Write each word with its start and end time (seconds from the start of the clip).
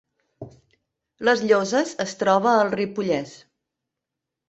Les 1.29 1.45
Lloses 1.53 1.93
es 2.09 2.19
troba 2.25 2.57
al 2.65 2.75
Ripollès 2.75 3.39